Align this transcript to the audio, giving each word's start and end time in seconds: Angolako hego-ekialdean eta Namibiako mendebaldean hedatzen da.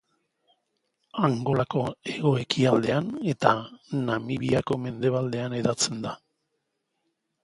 Angolako 1.27 1.83
hego-ekialdean 2.13 3.11
eta 3.33 3.51
Namibiako 4.07 4.79
mendebaldean 4.87 5.55
hedatzen 5.59 6.01
da. 6.07 6.15